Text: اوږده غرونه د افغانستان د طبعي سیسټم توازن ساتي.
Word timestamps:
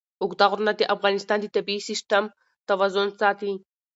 اوږده 0.21 0.45
غرونه 0.51 0.71
د 0.75 0.81
افغانستان 0.95 1.37
د 1.41 1.45
طبعي 1.55 1.79
سیسټم 1.89 2.23
توازن 2.69 3.07
ساتي. 3.19 3.53